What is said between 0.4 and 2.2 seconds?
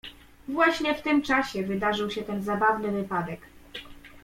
"Właśnie w tym czasie wydarzył